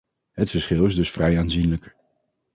Het 0.31 0.49
verschil 0.49 0.85
is 0.85 0.95
dus 0.95 1.11
vrij 1.11 1.37
aanzienlijk. 1.39 1.95